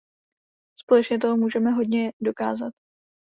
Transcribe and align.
Společně 0.79 1.19
toho 1.19 1.37
můžeme 1.37 1.71
hodně 1.71 2.11
dokázat. 2.21 2.73